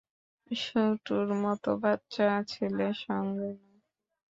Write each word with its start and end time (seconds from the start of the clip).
শুটুর 0.51 1.27
মত 1.41 1.63
বাচ্চা 1.81 2.27
ছেলের 2.51 2.95
সঙ্গে 3.03 3.49
নয়। 3.55 3.79